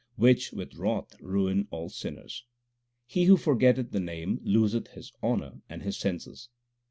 Which 0.15 0.51
with 0.51 0.73
wrath 0.73 1.13
ruin 1.21 1.67
all 1.69 1.87
sinners. 1.89 2.43
He 3.05 3.25
who 3.25 3.37
forgetteth 3.37 3.91
the 3.91 3.99
Name, 3.99 4.39
loseth 4.43 4.87
his 4.93 5.11
honour 5.21 5.61
and 5.69 5.83
his 5.83 5.95
senses. 5.95 6.49